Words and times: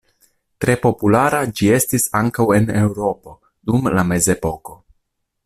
Tre 0.63 0.75
populara 0.85 1.41
ĝi 1.59 1.69
estis 1.75 2.07
ankaŭ 2.21 2.47
en 2.57 2.67
Eŭropo 2.81 3.37
dum 3.71 3.91
la 3.99 4.07
mezepoko. 4.15 4.81